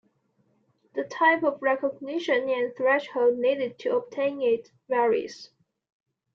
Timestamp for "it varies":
4.41-5.51